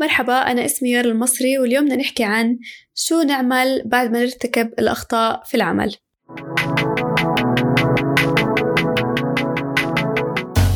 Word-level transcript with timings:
مرحبا 0.00 0.32
أنا 0.32 0.64
اسمي 0.64 0.90
يارا 0.90 1.06
المصري 1.06 1.58
واليوم 1.58 1.84
بدنا 1.84 1.96
نحكي 1.96 2.24
عن 2.24 2.58
شو 2.94 3.22
نعمل 3.22 3.82
بعد 3.86 4.10
ما 4.12 4.20
نرتكب 4.20 4.70
الأخطاء 4.78 5.42
في 5.44 5.54
العمل. 5.54 5.94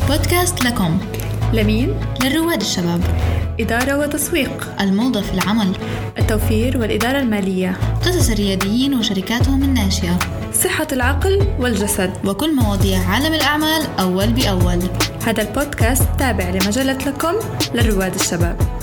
بودكاست 0.09 0.65
لكم 0.65 0.99
لمين؟ 1.53 1.95
للرواد 2.23 2.61
الشباب. 2.61 3.01
إدارة 3.59 3.97
وتسويق. 3.97 4.81
الموضة 4.81 5.21
في 5.21 5.33
العمل. 5.33 5.75
التوفير 6.17 6.77
والإدارة 6.77 7.19
المالية. 7.19 7.75
قصص 8.01 8.29
الرياديين 8.29 8.93
وشركاتهم 8.93 9.63
الناشئة. 9.63 10.19
صحة 10.53 10.87
العقل 10.91 11.55
والجسد. 11.59 12.13
وكل 12.25 12.55
مواضيع 12.55 12.99
عالم 12.99 13.33
الأعمال 13.33 13.81
أول 13.99 14.27
بأول. 14.27 14.79
هذا 15.25 15.41
البودكاست 15.41 16.07
تابع 16.19 16.49
لمجلة 16.49 16.97
لكم 17.07 17.33
للرواد 17.75 18.15
الشباب. 18.15 18.78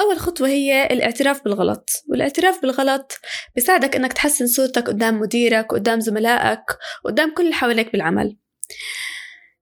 أول 0.00 0.18
خطوة 0.18 0.48
هي 0.48 0.86
الاعتراف 0.86 1.44
بالغلط 1.44 1.90
والاعتراف 2.08 2.62
بالغلط 2.62 3.12
بيساعدك 3.54 3.96
إنك 3.96 4.12
تحسن 4.12 4.46
صورتك 4.46 4.86
قدام 4.86 5.20
مديرك 5.20 5.66
قدام 5.66 6.00
زملائك 6.00 6.60
قدام 7.04 7.34
كل 7.34 7.42
اللي 7.42 7.54
حواليك 7.54 7.92
بالعمل. 7.92 8.36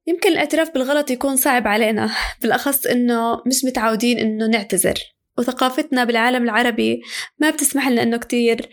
يمكن 0.06 0.32
الاعتراف 0.32 0.70
بالغلط 0.70 1.10
يكون 1.10 1.36
صعب 1.36 1.68
علينا 1.68 2.10
بالأخص 2.42 2.86
إنه 2.86 3.42
مش 3.46 3.64
متعودين 3.64 4.18
إنه 4.18 4.46
نعتذر. 4.46 4.94
وثقافتنا 5.38 6.04
بالعالم 6.04 6.44
العربي 6.44 7.02
ما 7.38 7.50
بتسمح 7.50 7.88
لنا 7.88 8.02
إنه 8.02 8.16
كتير 8.16 8.68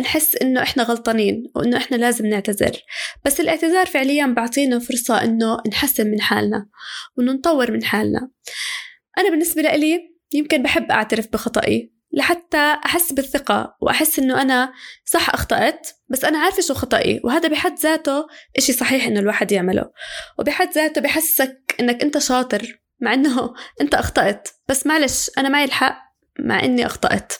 نحس 0.00 0.36
إنه 0.36 0.62
إحنا 0.62 0.82
غلطانين 0.82 1.44
وإنه 1.56 1.76
إحنا 1.76 1.96
لازم 1.96 2.26
نعتذر. 2.26 2.76
بس 3.24 3.40
الاعتذار 3.40 3.86
فعليا 3.86 4.26
بعطينا 4.26 4.78
فرصة 4.78 5.24
إنه 5.24 5.58
نحسن 5.68 6.10
من 6.10 6.20
حالنا 6.20 6.68
وإنه 7.16 7.32
نطور 7.32 7.70
من 7.70 7.84
حالنا. 7.84 8.30
أنا 9.18 9.30
بالنسبة 9.30 9.62
لإلي 9.62 10.17
يمكن 10.32 10.62
بحب 10.62 10.90
أعترف 10.90 11.28
بخطئي 11.32 11.98
لحتى 12.12 12.76
أحس 12.84 13.12
بالثقة 13.12 13.76
وأحس 13.80 14.18
إنه 14.18 14.42
أنا 14.42 14.72
صح 15.04 15.30
أخطأت 15.30 15.88
بس 16.08 16.24
أنا 16.24 16.38
عارفة 16.38 16.62
شو 16.62 16.74
خطأي 16.74 17.20
وهذا 17.24 17.48
بحد 17.48 17.78
ذاته 17.78 18.26
إشي 18.58 18.72
صحيح 18.72 19.06
إنه 19.06 19.20
الواحد 19.20 19.52
يعمله. 19.52 19.90
وبحد 20.38 20.72
ذاته 20.72 21.00
بحسك 21.00 21.74
إنك 21.80 22.02
أنت 22.02 22.18
شاطر 22.18 22.80
مع 23.00 23.14
إنه 23.14 23.54
أنت 23.80 23.94
أخطأت 23.94 24.48
بس 24.68 24.86
معلش 24.86 25.30
أنا 25.38 25.48
معي 25.48 25.64
الحق 25.64 25.98
مع 26.38 26.64
إني 26.64 26.86
أخطأت. 26.86 27.32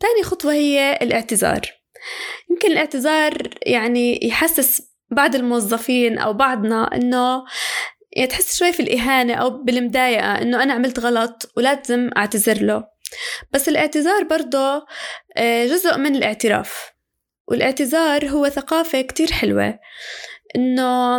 تاني 0.00 0.22
خطوة 0.22 0.52
هي 0.52 0.98
الاعتذار. 1.02 1.60
يمكن 2.50 2.72
الاعتذار 2.72 3.48
يعني 3.62 4.26
يحسس 4.26 4.82
بعض 5.10 5.34
الموظفين 5.34 6.18
أو 6.18 6.32
بعضنا 6.32 6.94
إنه 6.94 7.44
يعني 8.14 8.26
تحس 8.28 8.58
شوي 8.58 8.72
في 8.72 8.80
الإهانة 8.80 9.34
أو 9.34 9.50
بالمضايقة 9.50 10.42
إنه 10.42 10.62
أنا 10.62 10.72
عملت 10.74 10.98
غلط 11.00 11.52
ولازم 11.56 12.10
أعتذر 12.16 12.62
له. 12.62 12.84
بس 13.52 13.68
الاعتذار 13.68 14.24
برضه 14.24 14.86
آه، 15.36 15.66
جزء 15.66 15.98
من 15.98 16.14
الاعتراف. 16.16 16.92
والاعتذار 17.48 18.28
هو 18.28 18.48
ثقافة 18.48 19.00
كتير 19.00 19.32
حلوة. 19.32 19.78
إنه 20.56 21.18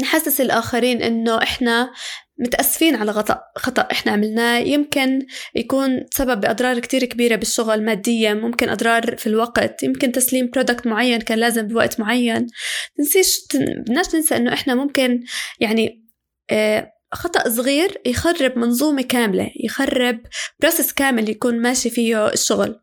نحسس 0.00 0.40
الآخرين 0.40 1.02
إنه 1.02 1.42
إحنا 1.42 1.92
متأسفين 2.40 2.94
على 2.94 3.12
خطأ 3.12 3.40
خطأ 3.56 3.88
إحنا 3.92 4.12
عملناه. 4.12 4.58
يمكن 4.58 5.26
يكون 5.54 6.00
سبب 6.10 6.40
بأضرار 6.40 6.78
كتير 6.78 7.04
كبيرة 7.04 7.36
بالشغل 7.36 7.84
ماديا 7.84 8.34
ممكن 8.34 8.68
أضرار 8.68 9.16
في 9.16 9.26
الوقت 9.26 9.82
يمكن 9.82 10.12
تسليم 10.12 10.50
product 10.50 10.86
معين 10.86 11.20
كان 11.20 11.38
لازم 11.38 11.68
بوقت 11.68 12.00
معين. 12.00 12.46
تنسيش، 12.96 13.40
بدناش 13.54 14.14
ننسى 14.14 14.36
إنه 14.36 14.52
إحنا 14.52 14.74
ممكن 14.74 15.20
يعني 15.60 16.04
آه، 16.50 16.92
خطأ 17.12 17.48
صغير 17.48 18.00
يخرب 18.06 18.58
منظومة 18.58 19.02
كاملة 19.02 19.50
يخرب 19.64 20.20
process 20.60 20.92
كامل 20.92 21.28
يكون 21.28 21.62
ماشي 21.62 21.90
فيه 21.90 22.28
الشغل. 22.28 22.80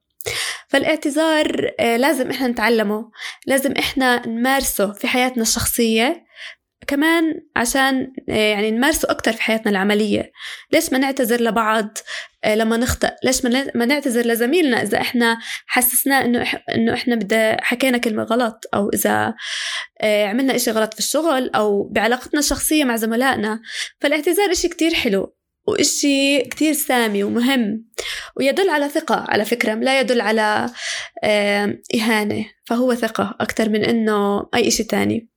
فالاعتذار 0.68 1.72
آه، 1.80 1.98
لازم 1.98 2.30
إحنا 2.30 2.48
نتعلمه 2.48 3.12
لازم 3.48 3.72
إحنا 3.72 4.28
نمارسه 4.28 4.92
في 4.94 5.08
حياتنا 5.08 5.42
الشخصية. 5.42 6.26
كمان 6.88 7.42
عشان 7.56 8.14
آه، 8.30 8.34
يعني 8.34 8.72
نمارسه 8.72 9.12
أكتر 9.12 9.32
في 9.32 9.42
حياتنا 9.42 9.72
العملية. 9.72 10.32
ليش 10.72 10.92
ما 10.92 10.98
نعتذر 10.98 11.42
لبعض؟ 11.42 11.98
آه، 12.44 12.56
لما 12.56 12.78
نخطئ 12.78 13.12
ليش 13.24 13.46
ما 13.76 13.86
نعتذر 13.86 14.28
لزميلنا 14.28 14.82
إذا 14.82 15.02
إحنا 15.02 15.38
حسسناه 15.68 16.26
إنه 16.26 16.46
إنه 16.76 16.94
إحنا 16.94 17.16
بدأ 17.16 17.58
حكينا 17.62 17.98
كلمة 17.98 18.24
غلط 18.24 18.66
أو 18.74 18.90
إذا 18.90 19.34
آه، 20.02 20.26
عملنا 20.26 20.56
إشي 20.56 20.72
غلط 20.72 20.94
في 20.94 21.00
الشغل 21.00 21.50
أو 21.50 21.90
بعلاقتنا 21.90 22.40
الشخصية 22.40 22.84
مع 22.84 22.96
زملائنا. 22.96 23.62
فالاعتذار 24.02 24.52
إشي 24.52 24.68
كتير 24.68 24.94
حلو 24.94 25.36
وإشي 25.68 26.42
كتير 26.42 26.74
سامي 26.74 27.24
ومهم 27.24 27.86
ويدل 28.36 28.70
على 28.70 28.90
ثقة 28.90 29.26
على 29.30 29.46
فكرة 29.46 29.74
لا 29.74 30.00
يدل 30.00 30.22
على 30.22 30.70
إهانة. 31.96 32.46
فهو 32.66 32.96
ثقة 32.96 33.36
أكتر 33.40 33.70
من 33.70 33.86
إنه 33.86 34.50
أي 34.56 34.68
إشي 34.68 34.84
تاني. 34.84 35.35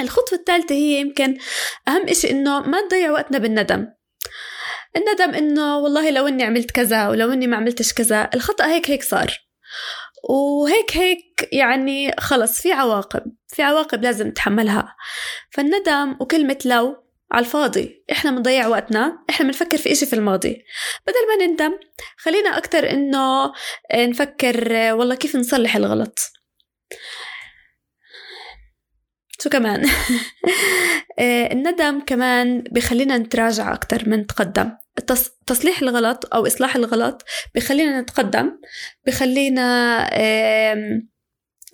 الخطوة 0.00 0.38
الثالثة 0.38 0.74
هي 0.74 1.00
يمكن 1.00 1.38
أهم 1.88 2.08
إشي 2.08 2.30
إنه 2.30 2.60
ما 2.60 2.80
نضيع 2.80 3.10
وقتنا 3.10 3.38
بالندم. 3.38 3.86
الندم 4.96 5.34
إنه 5.34 5.78
والله 5.78 6.10
لو 6.10 6.28
إني 6.28 6.44
عملت 6.44 6.70
كذا 6.70 7.08
ولو 7.08 7.32
إني 7.32 7.46
ما 7.46 7.56
عملتش 7.56 7.92
كذا 7.92 8.30
الخطأ 8.34 8.66
هيك 8.66 8.90
هيك 8.90 9.02
صار. 9.02 9.48
وهيك 10.30 10.96
هيك 10.96 11.48
يعني 11.52 12.14
خلص 12.18 12.60
في 12.60 12.72
عواقب 12.72 13.22
في 13.46 13.62
عواقب 13.62 14.02
لازم 14.02 14.26
نتحملها. 14.26 14.96
فالندم 15.50 16.16
وكلمة 16.20 16.58
لو 16.64 16.96
على 17.32 17.44
الفاضي 17.44 18.04
إحنا 18.12 18.30
بنضيع 18.30 18.66
وقتنا 18.66 19.24
إحنا 19.30 19.46
بنفكر 19.46 19.78
في 19.78 19.92
إشي 19.92 20.06
في 20.06 20.12
الماضي. 20.12 20.64
بدل 21.06 21.28
ما 21.28 21.46
نندم 21.46 21.78
خلينا 22.16 22.58
أكتر 22.58 22.90
إنه 22.90 23.52
نفكر 23.94 24.72
والله 24.94 25.14
كيف 25.14 25.36
نصلح 25.36 25.76
الغلط. 25.76 26.18
شو 29.42 29.50
كمان؟ 29.50 29.84
آه، 31.18 31.52
الندم 31.52 32.00
كمان 32.00 32.64
بخلينا 32.70 33.18
نتراجع 33.18 33.72
أكتر 33.72 34.08
من 34.08 34.18
نتقدم 34.18 34.70
تصليح 35.46 35.82
الغلط 35.82 36.34
أو 36.34 36.46
إصلاح 36.46 36.76
الغلط 36.76 37.24
بخلينا 37.54 38.00
نتقدم 38.00 38.50
بخلينا 39.06 40.08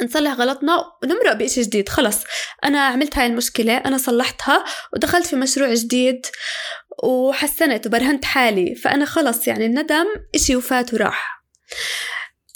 نصلح 0.02 0.32
غلطنا 0.32 0.84
ونمرق 1.02 1.32
بإشي 1.32 1.62
جديد. 1.62 1.88
خلص 1.88 2.24
أنا 2.64 2.80
عملت 2.80 3.18
هاي 3.18 3.26
المشكلة 3.26 3.76
أنا 3.76 3.98
صلحتها 3.98 4.64
ودخلت 4.92 5.26
في 5.26 5.36
مشروع 5.36 5.74
جديد 5.74 6.26
وحسنت 7.04 7.86
وبرهنت 7.86 8.24
حالي. 8.24 8.74
فأنا 8.74 9.04
خلص 9.04 9.48
يعني 9.48 9.66
الندم 9.66 10.06
إشي 10.34 10.56
وفات 10.56 10.94
وراح 10.94 11.44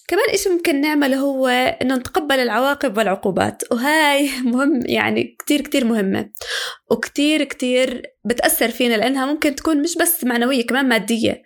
كمان 0.08 0.24
إشي 0.34 0.48
ممكن 0.48 0.80
نعمله 0.80 1.16
هو 1.16 1.48
إنه 1.82 1.96
نتقبل 1.96 2.34
العواقب 2.34 2.96
والعقوبات. 2.96 3.62
وهاي 3.72 4.30
مهم 4.52 4.80
يعني 4.86 5.36
كتير 5.38 5.60
كتير 5.60 5.84
مهمة. 5.84 6.30
وكتير 6.90 7.44
كتير 7.44 8.02
بتأثر 8.24 8.68
فينا 8.68 8.94
لأنها 8.94 9.26
ممكن 9.26 9.54
تكون 9.54 9.82
مش 9.82 9.96
بس 9.96 10.24
معنوية 10.24 10.66
كمان 10.66 10.88
مادية. 10.88 11.42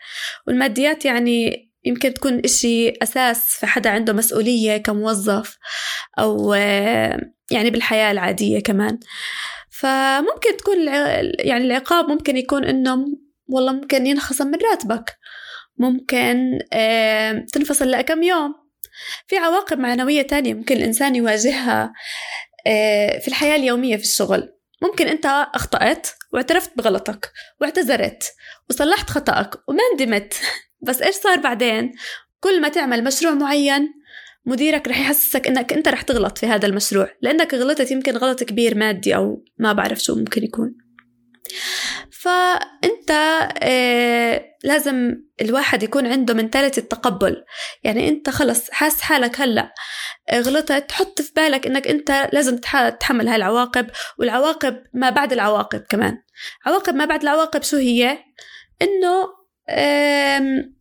والماديات 0.46 1.04
يعني 1.04 1.68
يمكن 1.84 2.14
تكون 2.14 2.40
إشي 2.44 2.90
أساس 2.90 3.44
في 3.44 3.66
حدا 3.66 3.90
عنده 3.90 4.12
مسؤولية 4.12 4.76
كموظف 4.76 5.58
أو 6.18 6.54
يعني 7.50 7.70
بالحياة 7.70 8.12
العادية 8.12 8.60
كمان. 8.60 8.98
فممكن 9.70 10.56
تكون 10.58 10.88
يعني 11.38 11.64
العقاب 11.64 12.08
ممكن 12.10 12.36
يكون 12.36 12.64
إنه 12.64 13.06
والله 13.48 13.72
ممكن 13.72 14.06
ينخصم 14.06 14.46
من 14.46 14.58
راتبك. 14.70 15.18
ممكن 15.78 16.58
تنفصل 17.52 17.90
لكم 17.90 18.22
يوم. 18.22 18.54
في 19.26 19.36
عواقب 19.36 19.78
معنوية 19.78 20.22
تانية 20.22 20.54
ممكن 20.54 20.76
الإنسان 20.76 21.16
يواجهها 21.16 21.92
آه، 22.66 23.18
في 23.18 23.28
الحياة 23.28 23.56
اليومية 23.56 23.96
في 23.96 24.02
الشغل. 24.02 24.52
ممكن 24.82 25.08
أنت 25.08 25.26
أخطأت 25.54 26.08
واعترفت 26.32 26.76
بغلطك 26.76 27.32
واعتذرت 27.60 28.24
وصلحت 28.70 29.10
خطأك 29.10 29.68
وما 29.68 29.82
ندمت. 29.94 30.34
بس 30.86 31.02
إيش 31.02 31.14
صار 31.14 31.38
بعدين؟ 31.38 31.92
كل 32.40 32.60
ما 32.60 32.68
تعمل 32.68 33.04
مشروع 33.04 33.32
معين 33.32 33.94
مديرك 34.46 34.88
رح 34.88 35.00
يحسسك 35.00 35.46
إنك 35.46 35.72
أنت 35.72 35.88
رح 35.88 36.02
تغلط 36.02 36.38
في 36.38 36.46
هذا 36.46 36.66
المشروع 36.66 37.08
لأنك 37.22 37.54
غلطت 37.54 37.90
يمكن 37.90 38.16
غلط 38.16 38.42
كبير 38.44 38.74
مادي 38.74 39.16
أو 39.16 39.44
ما 39.58 39.72
بعرف 39.72 39.98
شو 39.98 40.14
ممكن 40.14 40.44
يكون. 40.44 40.74
فأنت 42.22 43.10
آه 43.62 44.44
لازم 44.64 45.16
الواحد 45.40 45.82
يكون 45.82 46.06
عنده 46.06 46.34
منتاليتي 46.34 46.80
التقبل. 46.80 47.44
يعني 47.84 48.08
أنت 48.08 48.30
خلص 48.30 48.70
حاس 48.70 49.00
حالك 49.00 49.40
هلأ 49.40 49.74
آه، 50.30 50.40
غلطت 50.40 50.92
حط 50.92 51.22
في 51.22 51.32
بالك 51.36 51.66
إنك 51.66 51.88
أنت 51.88 52.28
لازم 52.32 52.56
تتحمل 52.56 53.28
هاي 53.28 53.36
العواقب 53.36 53.90
والعواقب 54.18 54.82
ما 54.94 55.10
بعد 55.10 55.32
العواقب 55.32 55.80
كمان. 55.80 56.18
عواقب 56.66 56.94
ما 56.94 57.04
بعد 57.04 57.22
العواقب 57.22 57.62
شو 57.62 57.76
هي؟ 57.76 58.18
إنه 58.82 59.42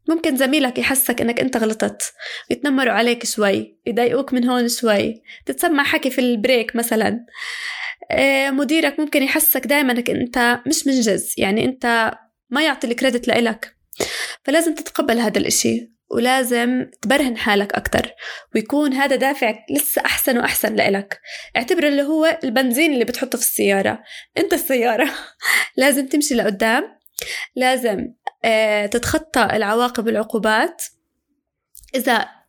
ممكن 0.09 0.37
زميلك 0.37 0.77
يحسك 0.77 1.21
إنك 1.21 1.39
أنت 1.39 1.57
غلطت 1.57 2.13
يتنمروا 2.49 2.93
عليك 2.93 3.25
شوي 3.25 3.79
يضايقوك 3.87 4.33
من 4.33 4.49
هون 4.49 4.69
شوي. 4.69 5.21
تتسمع 5.45 5.83
حكي 5.83 6.09
في 6.09 6.21
البريك 6.21 6.75
مثلا. 6.75 7.25
مديرك 8.51 8.99
ممكن 8.99 9.23
يحسك 9.23 9.67
دائما 9.67 9.91
إنك 9.91 10.09
أنت 10.09 10.59
مش 10.67 10.87
منجز 10.87 11.33
يعني 11.37 11.65
أنت 11.65 12.11
ما 12.49 12.63
يعطي 12.63 12.87
الكريدت 12.87 13.27
لإلك. 13.27 13.75
فلازم 14.43 14.75
تتقبل 14.75 15.19
هذا 15.19 15.37
الإشي 15.37 15.91
ولازم 16.11 16.85
تبرهن 17.01 17.37
حالك 17.37 17.73
أكتر 17.73 18.11
ويكون 18.55 18.93
هذا 18.93 19.15
دافعك 19.15 19.57
لسه 19.69 20.01
أحسن 20.05 20.37
وأحسن 20.37 20.75
لإلك. 20.75 21.19
اعتبر 21.55 21.87
اللي 21.87 22.01
هو 22.03 22.39
البنزين 22.43 22.93
اللي 22.93 23.05
بتحطه 23.05 23.37
في 23.37 23.43
السيارة. 23.43 24.03
أنت 24.37 24.53
السيارة. 24.53 25.09
لازم 25.77 26.07
تمشي 26.07 26.35
لقدام. 26.35 26.83
لازم 27.55 28.07
آه، 28.45 28.85
تتخطى 28.85 29.47
العواقب 29.53 30.05
والعقوبات. 30.05 30.83
إذا 31.95 32.13
آه، 32.13 32.40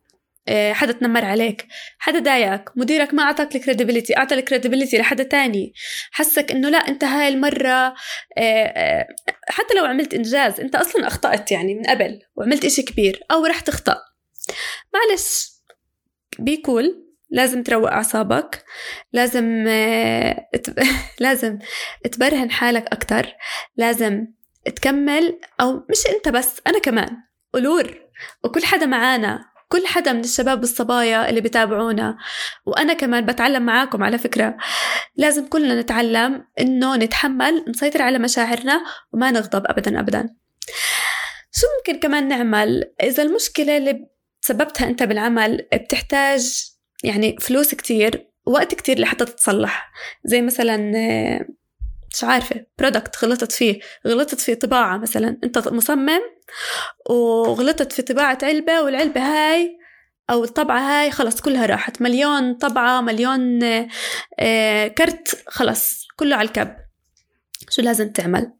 حدا 0.49 0.91
تنمر 0.91 1.25
عليك 1.25 1.67
حدا 1.99 2.19
ضايقك 2.19 2.69
مديرك 2.75 3.13
ما 3.13 3.23
أعطاك 3.23 3.55
ال 3.55 3.60
credibility 3.60 4.17
أعطى 4.17 4.35
ال 4.35 4.40
credibility 4.40 4.97
لحدا 4.97 5.23
تاني. 5.23 5.73
حسك 6.11 6.51
إنه 6.51 6.69
لا 6.69 6.77
أنت 6.77 7.03
هاي 7.03 7.27
المرة 7.27 7.93
آه، 8.37 9.07
حتى 9.49 9.73
لو 9.77 9.85
عملت 9.85 10.13
إنجاز 10.13 10.59
أنت 10.59 10.75
أصلا 10.75 11.07
أخطأت 11.07 11.51
يعني 11.51 11.75
من 11.75 11.83
قبل 11.83 12.19
وعملت 12.35 12.65
إشي 12.65 12.81
كبير 12.81 13.23
أو 13.31 13.45
رح 13.45 13.59
تخطأ. 13.59 13.97
معلش 14.93 15.53
بي 16.39 16.60
cool 16.60 17.03
لازم 17.29 17.63
تروق 17.63 17.91
أعصابك 17.91 18.63
لازم 19.13 19.67
لازم 21.19 21.59
تبرهن 22.11 22.51
حالك 22.51 22.85
أكتر 22.91 23.33
لازم 23.77 24.27
تكمل 24.65 25.39
أو 25.61 25.85
مش 25.89 26.07
أنت 26.15 26.29
بس 26.29 26.61
أنا 26.67 26.79
كمان 26.79 27.17
ألور 27.55 28.01
وكل 28.43 28.65
حدا 28.65 28.85
معانا 28.85 29.52
كل 29.73 29.87
حدا 29.87 30.13
من 30.13 30.19
الشباب 30.19 30.59
والصبايا 30.59 31.29
اللي 31.29 31.41
بتابعونا 31.41 32.17
وأنا 32.65 32.93
كمان 32.93 33.25
بتعلم 33.25 33.65
معاكم 33.65 34.03
على 34.03 34.17
فكرة. 34.17 34.57
لازم 35.15 35.47
كلنا 35.47 35.81
نتعلم 35.81 36.45
إنه 36.59 36.95
نتحمل 36.95 37.65
نسيطر 37.67 38.01
على 38.01 38.19
مشاعرنا 38.19 38.83
وما 39.13 39.31
نغضب 39.31 39.65
أبدا 39.65 39.99
أبدا. 39.99 40.29
شو 41.51 41.67
ممكن 41.77 41.99
كمان 41.99 42.27
نعمل؟ 42.27 42.93
إذا 43.03 43.23
المشكلة 43.23 43.77
اللي 43.77 44.07
سببتها 44.41 44.87
أنت 44.87 45.03
بالعمل 45.03 45.67
بتحتاج 45.73 46.73
يعني 47.03 47.35
فلوس 47.39 47.75
كتير 47.75 48.29
وقت 48.45 48.75
كتير 48.75 48.99
لحتى 48.99 49.25
تتصلح. 49.25 49.91
زي 50.25 50.41
مثلا 50.41 50.91
مش 52.13 52.23
عارفة 52.23 52.65
برودكت 52.79 53.25
غلطت 53.25 53.51
فيه 53.51 53.79
غلطت 54.07 54.39
في 54.39 54.55
طباعة 54.55 54.97
مثلا 54.97 55.37
أنت 55.43 55.67
مصمم 55.67 56.21
وغلطت 57.09 57.93
في 57.93 58.01
طباعة 58.01 58.37
علبة 58.43 58.81
والعلبة 58.81 59.21
هاي 59.21 59.77
أو 60.29 60.43
الطبعة 60.43 60.79
هاي 60.79 61.11
خلص 61.11 61.41
كلها 61.41 61.65
راحت. 61.65 62.01
مليون 62.01 62.53
طبعة 62.53 63.01
مليون 63.01 63.63
آه، 64.39 64.87
كرت 64.87 65.43
خلص 65.47 66.07
كله 66.15 66.35
على 66.35 66.47
الكب. 66.47 66.75
شو 67.69 67.81
لازم 67.81 68.11
تعمل؟ 68.11 68.53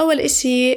أول 0.00 0.20
إشي 0.20 0.74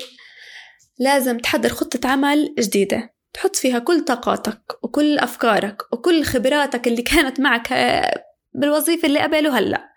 لازم 1.00 1.38
تحضر 1.38 1.70
خطة 1.70 2.10
عمل 2.10 2.56
جديدة. 2.60 3.14
تحط 3.34 3.56
فيها 3.56 3.80
كل 3.80 4.06
طاقاتك 4.06 4.62
وكل 4.84 5.20
أفكارك 5.20 5.94
وكل 5.94 6.24
خبراتك 6.24 6.88
اللي 6.88 7.02
كانت 7.02 7.40
معك 7.40 7.72
آه، 7.72 8.26
بالوظيفة 8.54 9.06
اللي 9.06 9.20
قبل 9.20 9.48
وهلأ 9.48 9.90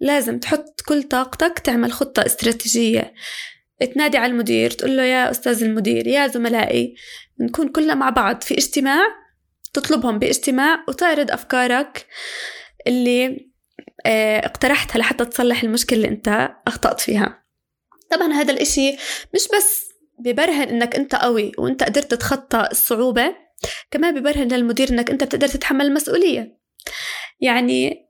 لازم 0.00 0.38
تحط 0.38 0.80
كل 0.80 1.02
طاقتك 1.02 1.58
تعمل 1.58 1.92
خطة 1.92 2.26
استراتيجية. 2.26 3.14
تنادي 3.94 4.18
على 4.18 4.32
المدير 4.32 4.70
تقول 4.70 4.96
له 4.96 5.02
يا 5.02 5.30
أستاذ 5.30 5.62
المدير 5.62 6.06
يا 6.06 6.26
زملائي 6.26 6.94
نكون 7.40 7.68
كلنا 7.68 7.94
مع 7.94 8.10
بعض 8.10 8.42
في 8.42 8.54
اجتماع 8.54 9.00
تطلبهم 9.72 10.18
باجتماع 10.18 10.84
وتعرض 10.88 11.30
أفكارك 11.30 12.06
اللي 12.86 13.48
آه 14.06 14.38
اقترحتها 14.38 14.98
لحتى 14.98 15.24
تصلح 15.24 15.62
المشكلة 15.62 15.98
اللي 15.98 16.08
أنت 16.08 16.50
أخطأت 16.66 17.00
فيها. 17.00 17.44
طبعا 18.10 18.32
هذا 18.32 18.52
الإشي 18.52 18.92
مش 19.34 19.48
بس 19.56 19.88
ببرهن 20.18 20.68
إنك 20.68 20.96
أنت 20.96 21.14
قوي 21.14 21.52
وأنت 21.58 21.82
قدرت 21.82 22.10
تتخطى 22.10 22.68
الصعوبة 22.72 23.36
كمان 23.90 24.20
ببرهن 24.20 24.48
للمدير 24.48 24.90
إنك 24.90 25.10
أنت 25.10 25.24
بتقدر 25.24 25.48
تتحمل 25.48 25.86
المسؤولية. 25.86 26.58
يعني 27.40 28.07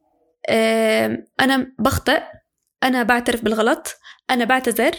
أنا 1.41 1.73
بخطئ 1.79 2.23
أنا 2.83 3.03
بعترف 3.03 3.45
بالغلط 3.45 3.97
أنا 4.31 4.45
بعتذر 4.45 4.97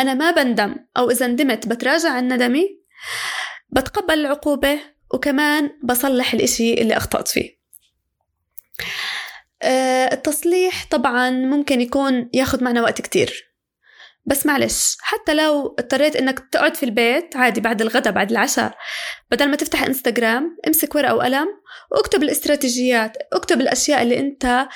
أنا 0.00 0.14
ما 0.14 0.30
بندم 0.30 0.76
أو 0.96 1.10
إذا 1.10 1.26
ندمت 1.26 1.68
بتراجع 1.68 2.10
عن 2.10 2.32
ندمي 2.32 2.82
بتقبل 3.70 4.14
العقوبة 4.14 4.78
وكمان 5.10 5.70
بصلح 5.82 6.34
الإشي 6.34 6.74
اللي 6.74 6.96
أخطأت 6.96 7.28
فيه. 7.28 7.62
أه، 9.62 10.12
التصليح 10.12 10.86
طبعا 10.90 11.30
ممكن 11.30 11.80
يكون 11.80 12.30
ياخد 12.34 12.62
معنا 12.62 12.82
وقت 12.82 13.00
كتير. 13.00 13.51
بس 14.24 14.46
معلش 14.46 14.96
حتى 15.00 15.34
لو 15.34 15.76
اضطريت 15.78 16.16
إنك 16.16 16.38
تقعد 16.52 16.74
في 16.74 16.82
البيت 16.82 17.36
عادي 17.36 17.60
بعد 17.60 17.82
الغداء 17.82 18.12
بعد 18.12 18.30
العشاء 18.30 18.74
بدل 19.30 19.48
ما 19.48 19.56
تفتح 19.56 19.82
إنستغرام 19.82 20.56
امسك 20.66 20.94
ورقة 20.94 21.14
وقلم 21.14 21.46
واكتب 21.90 22.22
الاستراتيجيات 22.22 23.16
اكتب 23.32 23.60
الأشياء 23.60 24.02
اللي 24.02 24.18
أنت 24.18 24.68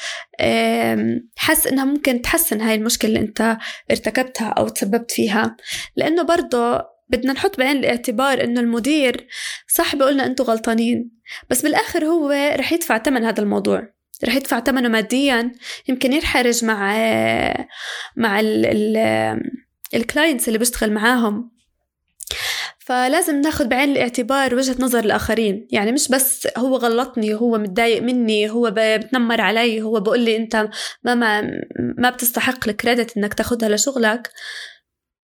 حس 1.36 1.66
إنها 1.66 1.84
ممكن 1.84 2.22
تحسن 2.22 2.60
هاي 2.60 2.74
المشكلة 2.74 3.08
اللي 3.08 3.20
أنت 3.20 3.56
ارتكبتها 3.90 4.48
أو 4.48 4.68
تسببت 4.68 5.10
فيها. 5.10 5.56
لأنه 5.96 6.22
برضه 6.22 6.82
بدنا 7.08 7.32
نحط 7.32 7.58
بعين 7.58 7.76
الاعتبار 7.76 8.44
إنه 8.44 8.60
المدير 8.60 9.26
صح 9.68 9.96
بيقولنا 9.96 10.26
أنتم 10.26 10.44
غلطانين 10.44 11.10
بس 11.50 11.62
بالآخر 11.62 12.04
هو 12.04 12.30
رح 12.56 12.72
يدفع 12.72 12.98
ثمن 12.98 13.24
هذا 13.24 13.42
الموضوع. 13.42 13.95
رح 14.24 14.34
يدفع 14.34 14.60
ثمنه 14.60 14.88
ماديا. 14.88 15.52
يمكن 15.88 16.12
ينحرج 16.12 16.64
مع 16.64 16.96
مع 18.16 18.40
ال 19.94 20.01
clients 20.01 20.48
اللي 20.48 20.58
بيشتغل 20.58 20.92
معاهم. 20.92 21.56
فلازم 22.78 23.40
ناخذ 23.40 23.68
بعين 23.68 23.92
الاعتبار 23.92 24.54
وجهة 24.54 24.76
نظر 24.78 25.04
الآخرين. 25.04 25.68
يعني 25.70 25.92
مش 25.92 26.08
بس 26.08 26.48
هو 26.56 26.76
غلطني 26.76 27.34
هو 27.34 27.58
متضايق 27.58 28.02
مني 28.02 28.50
هو 28.50 28.72
بتنمر 28.76 29.40
علي 29.40 29.82
هو 29.82 30.00
بقول 30.00 30.20
لي 30.20 30.36
أنت 30.36 30.68
ما 31.04 31.14
ما, 31.14 31.42
ما 31.98 32.10
بتستحق 32.10 32.68
ال 32.68 32.75
credit 32.75 33.16
إنك 33.16 33.34
تاخدها 33.34 33.68
لشغلك. 33.68 34.30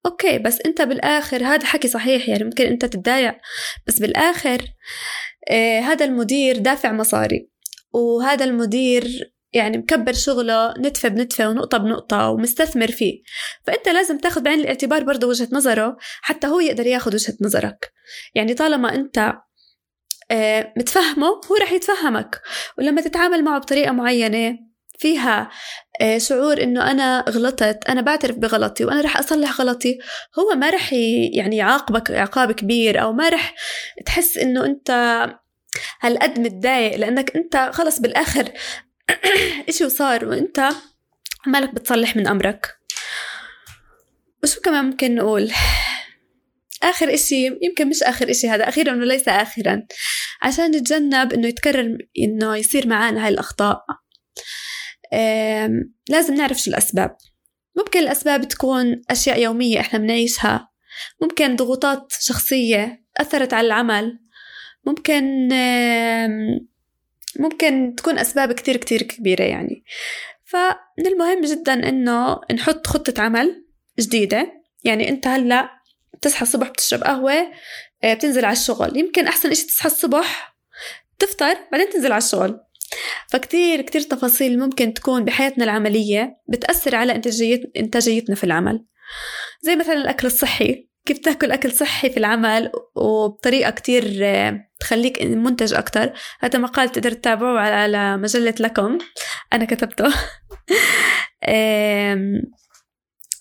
okay 0.07 0.39
بس 0.39 0.61
أنت 0.67 0.83
بالآخر 0.83 1.45
هذا 1.45 1.67
حكي 1.67 1.89
صحيح 1.89 2.29
يعني 2.29 2.45
ممكن 2.45 2.67
أنت 2.67 2.85
تتضايق 2.85 3.35
بس 3.87 3.99
بالآخر 3.99 4.63
آه 5.51 5.81
هذا 5.81 6.05
المدير 6.05 6.59
دافع 6.59 6.93
مصاري. 6.93 7.49
وهذا 7.93 8.45
المدير 8.45 9.33
يعني 9.53 9.79
مكبر 9.79 10.13
شغله 10.13 10.75
نتفة 10.79 11.09
بنتفة 11.09 11.49
ونقطة 11.49 11.79
بنقطة 11.79 12.29
ومستثمر 12.29 12.91
فيه. 12.91 13.23
فأنت 13.67 13.89
لازم 13.89 14.19
تاخذ 14.19 14.41
بعين 14.41 14.61
الاعتبار 14.61 15.05
برضه 15.05 15.27
وجهة 15.27 15.49
نظره 15.53 15.97
حتى 16.23 16.47
هو 16.47 16.61
يقدر 16.61 16.87
ياخذ 16.87 17.15
وجهة 17.15 17.35
نظرك. 17.41 17.93
يعني 18.35 18.55
طالما 18.55 18.95
أنت 18.95 19.33
آه، 20.31 20.73
متفهمه 20.77 21.27
هو 21.27 21.57
رح 21.63 21.73
يتفهمك. 21.73 22.41
ولما 22.79 23.01
تتعامل 23.01 23.45
معه 23.45 23.59
بطريقة 23.59 23.93
معينة 23.93 24.59
فيها 24.99 25.51
آه، 26.01 26.19
شعور 26.19 26.63
إنه 26.63 26.91
أنا 26.91 27.25
غلطت 27.29 27.89
أنا 27.89 28.01
بعترف 28.01 28.37
بغلطي 28.37 28.85
وأنا 28.85 29.01
رح 29.01 29.19
أصلح 29.19 29.61
غلطي 29.61 29.99
هو 30.39 30.55
ما 30.55 30.71
رح 30.71 30.93
يعني 31.33 31.57
يعاقبك 31.57 32.11
عقاب 32.11 32.53
كبير 32.53 33.03
أو 33.03 33.13
ما 33.13 33.29
رح 33.29 33.55
تحس 34.07 34.39
إنه 34.39 34.65
أنت 34.65 34.91
هالقد 36.01 36.41
متضايق 36.41 36.97
لأنك 36.97 37.37
أنت 37.37 37.71
خلص 37.73 38.01
بالآخر 38.01 38.53
إشي 39.69 39.85
وصار 39.85 40.25
وأنت 40.25 40.69
عمالك 41.47 41.75
بتصلح 41.75 42.17
من 42.17 42.27
أمرك. 42.27 42.77
وشو 44.43 44.61
كمان 44.61 44.85
ممكن 44.85 45.15
نقول؟ 45.15 45.53
آخر 46.83 47.15
إشي 47.15 47.47
يمكن 47.63 47.89
مش 47.89 48.03
آخر 48.03 48.31
إشي 48.31 48.49
هذا 48.49 48.69
أخيرا 48.69 48.93
وليس 48.93 49.29
آخرا 49.29 49.83
عشان 50.43 50.71
نتجنب 50.71 51.33
إنه 51.33 51.49
يتكرر 51.49 51.99
إنه 52.19 52.57
يصير 52.57 52.89
معانا 52.89 53.25
هاي 53.25 53.29
الأخطاء. 53.29 53.85
لازم 56.09 56.35
نعرف 56.35 56.59
شو 56.59 56.71
الأسباب. 56.71 57.17
ممكن 57.77 57.99
الأسباب 57.99 58.49
تكون 58.49 59.03
أشياء 59.11 59.41
يومية 59.41 59.81
إحنا 59.81 59.99
بنعيشها. 59.99 60.69
ممكن 61.23 61.57
ضغوطات 61.57 62.13
شخصية 62.21 63.05
أثرت 63.17 63.55
على 63.55 63.67
العمل. 63.67 64.19
ممكن 64.87 65.49
ممكن 67.39 67.95
تكون 67.97 68.19
أسباب 68.19 68.53
كتير 68.53 68.77
كتير 68.77 69.03
كبيرة 69.03 69.43
يعني. 69.43 69.85
فمن 70.45 71.07
المهم 71.07 71.41
جدا 71.41 71.89
إنه 71.89 72.41
نحط 72.55 72.87
خطة 72.87 73.23
عمل 73.23 73.65
جديدة. 74.01 74.63
يعني 74.85 75.09
أنت 75.09 75.27
هلأ 75.27 75.71
تصحى 76.21 76.43
الصبح 76.43 76.69
بتشرب 76.69 77.03
قهوة 77.03 77.53
آه، 78.05 78.15
بتنزل 78.15 78.45
على 78.45 78.53
الشغل. 78.53 78.97
يمكن 78.97 79.27
أحسن 79.27 79.51
إشي 79.51 79.67
تصحى 79.67 79.87
الصبح 79.87 80.57
تفطر 81.19 81.57
بعدين 81.73 81.91
تنزل 81.91 82.13
على 82.13 82.23
الشغل. 82.23 82.61
فكتير 83.29 83.83
كتير 83.83 84.01
تفاصيل 84.01 84.59
ممكن 84.59 84.95
تكون 84.95 85.25
بحياتنا 85.25 85.65
العملية 85.65 86.37
بتأثر 86.49 86.97
على 86.97 87.13
إنتاجيتنا 87.77 88.35
في 88.35 88.45
العمل. 88.45 88.85
زي 89.63 89.77
مثلا 89.77 89.95
الأكل 89.95 90.27
الصحي. 90.27 90.92
كيف 91.05 91.19
تاكل 91.19 91.53
أكل 91.53 91.73
صحي 91.73 92.11
في 92.11 92.17
العمل؟ 92.17 92.73
وبطريقة 92.95 93.71
كتير 93.71 94.19
آه، 94.23 94.69
تخليك 94.81 95.23
منتج 95.23 95.75
أكتر. 95.75 96.13
هذا 96.41 96.59
مقال 96.59 96.89
تقدر 96.93 97.13
تتابعه 97.13 97.59
على 97.59 98.17
مجلة 98.17 98.55
لكم. 98.61 98.99
أنا 99.53 99.65
كتبته. 99.65 100.13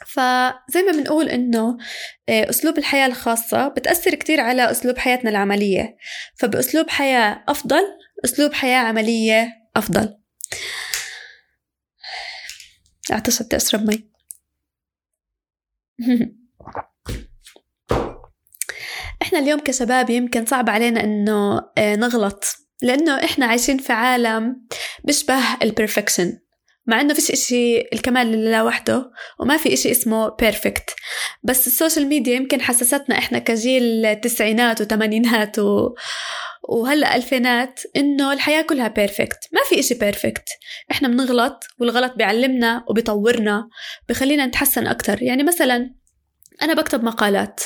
فزي 0.08 0.82
ما 0.84 0.92
بنقول 0.92 1.30
إنه 1.30 1.78
آه، 2.30 2.50
أسلوب 2.50 2.78
الحياة 2.78 3.06
الخاصة 3.08 3.68
بتأثر 3.68 4.16
كتير 4.16 4.42
على 4.42 4.72
أسلوب 4.72 4.98
حياتنا 4.98 5.30
العملية. 5.30 5.98
فبأسلوب 6.40 6.90
حياة 6.90 7.44
أفضل 7.48 7.84
أسلوب 8.26 8.54
حياة 8.54 8.78
عملية 8.78 9.54
أفضل. 9.76 10.18
اغتصبت 13.12 13.54
أشرب 13.54 13.82
مي. 13.90 14.12
إحنا 19.22 19.40
اليوم 19.40 19.60
كشباب 19.60 20.10
يمكن 20.10 20.46
صعب 20.46 20.70
علينا 20.70 21.04
إنه 21.04 21.62
آه، 21.78 21.96
نغلط 21.96 22.44
لأنه 22.82 23.24
إحنا 23.24 23.46
عايشين 23.46 23.78
في 23.78 23.94
عالم 23.94 24.56
بيشبه 25.04 25.40
ال 25.64 25.71
perfection 25.71 26.38
مع 26.88 27.02
إنه 27.02 27.14
فيش 27.14 27.32
إشي 27.32 27.80
الكمال 27.80 28.28
لله 28.28 28.64
وحده 28.64 29.12
وما 29.40 29.58
في 29.58 29.74
إشي 29.74 29.92
اسمه 29.92 30.30
perfect 30.30 30.96
بس 31.44 31.68
ال 31.68 31.74
social 31.74 32.08
media 32.08 32.36
يمكن 32.36 32.62
حسستنا 32.62 33.18
إحنا 33.18 33.40
كجيل 33.40 34.16
تسعينات 34.16 34.82
وثمانينات 34.82 35.60
و... 35.60 35.96
وهلأ 36.70 37.16
ألفينات 37.16 37.80
إنه 37.96 38.34
الحياة 38.34 38.62
كلها 38.62 38.88
perfect 38.88 39.40
ما 39.54 39.60
في 39.70 39.80
إشي 39.80 39.94
perfect 39.94 40.46
إحنا 40.92 41.08
بنغلط 41.08 41.64
والغلط 41.80 42.14
بيعلمنا 42.16 42.84
وبيطورنا 42.90 43.70
بخلينا 44.10 44.46
نتحسن 44.46 44.88
أكتر. 44.88 45.24
يعني 45.24 45.44
مثلا 45.44 46.01
أنا 46.62 46.74
بكتب 46.74 47.04
مقالات. 47.04 47.60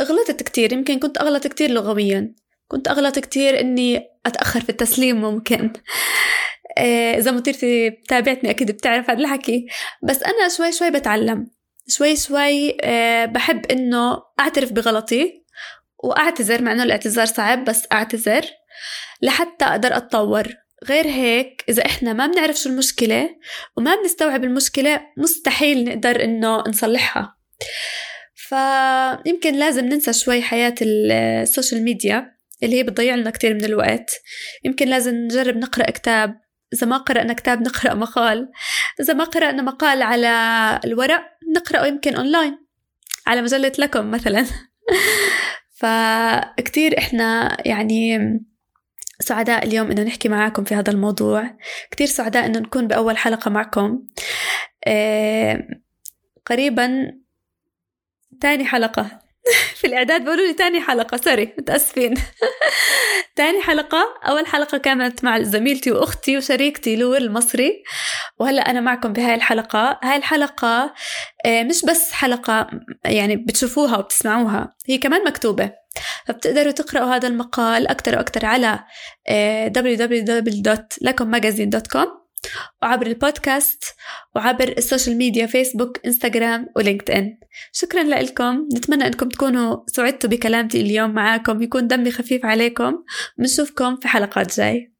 غلطت 0.00 0.42
كتير 0.42 0.72
يمكن 0.72 0.98
كنت 0.98 1.20
أغلط 1.20 1.46
كتير 1.46 1.70
لغويا. 1.70 2.34
كنت 2.68 2.88
أغلط 2.88 3.18
كتير 3.18 3.60
إني 3.60 4.08
أتأخر 4.26 4.60
في 4.60 4.68
التسليم 4.68 5.20
ممكن. 5.20 5.72
آه، 6.78 7.18
إذا 7.18 7.30
مديرتي 7.30 7.90
بتابعتني 7.90 8.50
أكيد 8.50 8.70
بتعرف 8.70 9.10
هذا 9.10 9.20
الحكي. 9.20 9.66
بس 10.02 10.22
أنا 10.22 10.48
شوي 10.48 10.72
شوي 10.72 10.90
بتعلم. 10.90 11.50
شوي 11.88 12.16
شوي 12.16 12.76
آه، 12.82 13.24
بحب 13.24 13.66
إنه 13.66 14.22
أعترف 14.40 14.72
بغلطي 14.72 15.44
وأعتذر 16.04 16.62
مع 16.62 16.72
إنه 16.72 16.82
الاعتذار 16.82 17.26
صعب 17.26 17.64
بس 17.64 17.86
أعتذر 17.92 18.44
لحتى 19.22 19.64
أقدر 19.64 19.96
أتطور. 19.96 20.48
غير 20.84 21.06
هيك 21.06 21.64
إذا 21.68 21.86
إحنا 21.86 22.12
ما 22.12 22.26
بنعرف 22.26 22.56
شو 22.56 22.68
المشكلة 22.68 23.30
وما 23.76 23.96
بنستوعب 23.96 24.44
المشكلة 24.44 25.00
مستحيل 25.16 25.84
نقدر 25.84 26.24
إنه 26.24 26.58
نصلحها. 26.68 27.36
فيمكن 28.48 29.54
لازم 29.54 29.84
ننسى 29.84 30.12
شوي 30.12 30.42
حياة 30.42 30.74
ال 30.82 30.96
social 30.96 31.82
media 31.82 32.34
اللي 32.62 32.78
هي 32.78 32.82
بتضيع 32.82 33.14
لنا 33.14 33.30
كتير 33.30 33.54
من 33.54 33.64
الوقت. 33.64 34.10
يمكن 34.64 34.88
لازم 34.88 35.14
نجرب 35.14 35.56
نقرأ 35.56 35.90
كتاب. 35.90 36.40
إذا 36.74 36.86
ما 36.86 36.96
قرأنا 36.96 37.32
كتاب 37.32 37.62
نقرأ 37.62 37.94
مقال. 37.94 38.50
إذا 39.00 39.14
ما 39.14 39.24
قرأنا 39.24 39.62
مقال 39.62 40.02
على 40.02 40.30
الورق 40.84 41.22
نقرأه 41.56 41.86
يمكن 41.86 42.14
أونلاين 42.14 42.58
على 43.26 43.42
مجلة 43.42 43.72
LaCom 43.78 44.10
مثلا. 44.10 44.46
فكتير 45.80 46.98
إحنا 46.98 47.56
يعني 47.64 48.18
سعداء 49.20 49.66
اليوم 49.66 49.90
إنه 49.90 50.02
نحكي 50.02 50.28
معاكم 50.28 50.64
في 50.64 50.74
هذا 50.74 50.90
الموضوع. 50.90 51.56
كتير 51.90 52.06
سعداء 52.06 52.46
إنه 52.46 52.58
نكون 52.58 52.88
بأول 52.88 53.16
حلقة 53.16 53.50
معكم. 53.50 54.02
آه، 54.86 55.68
قريبا 56.46 57.12
تاني 58.40 58.64
حلقة. 58.64 59.24
في 59.78 59.86
الإعداد 59.86 60.24
بيقولوا 60.24 60.46
لي 60.46 60.52
تاني 60.52 60.80
حلقة. 60.80 61.16
sorry 61.16 61.54
متأسفين. 61.58 62.14
تاني 63.36 63.62
حلقة. 63.62 64.04
أول 64.28 64.46
حلقة 64.46 64.78
كانت 64.78 65.24
مع 65.24 65.42
زميلتي 65.42 65.92
وأختي 65.92 66.36
وشريكتي 66.36 66.96
لور 66.96 67.16
المصري. 67.16 67.82
وهلأ 68.38 68.70
أنا 68.70 68.80
معكم 68.80 69.12
بهاي 69.12 69.34
الحلقة. 69.34 69.98
هاي 70.02 70.16
الحلقة 70.16 70.94
آه، 71.46 71.62
مش 71.62 71.84
بس 71.84 72.12
حلقة 72.12 72.66
يعني 73.04 73.36
بتشوفوها 73.36 73.98
وبتسمعوها. 73.98 74.74
هي 74.88 74.98
كمان 74.98 75.24
مكتوبة. 75.24 75.72
فبتقدروا 76.26 76.72
تقرأوا 76.72 77.16
هذا 77.16 77.28
المقال 77.28 77.88
أكتر 77.88 78.16
وأكتر 78.16 78.46
على 78.46 78.80
آه، 79.28 79.68
www.lacommagazine.com 79.68 82.23
وعبر 82.82 83.06
البودكاست 83.06 83.84
وعبر 84.34 84.68
ال 84.68 84.75
social 84.75 85.16
media 85.16 85.46
فيسبوك 85.46 86.00
إنستغرام 86.06 86.66
و 86.76 87.10
LinkedIn 87.10 87.38
شكرا 87.72 88.02
لكم. 88.02 88.68
نتمنى 88.76 89.06
أنكم 89.06 89.28
تكونوا 89.28 89.76
سعدتوا 89.86 90.30
بكلماتي 90.30 90.80
اليوم 90.80 91.10
معاكم. 91.10 91.62
ويكون 91.62 91.86
دمي 91.86 92.10
خفيف 92.10 92.44
عليكم. 92.44 93.04
ونشوفكم 93.38 93.96
في 93.96 94.08
حلقات 94.08 94.56
جاي. 94.56 94.93